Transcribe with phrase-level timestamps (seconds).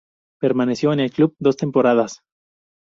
[0.39, 2.23] Permaneció en el club dos temporadas.